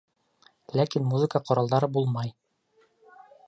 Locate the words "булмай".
1.99-2.33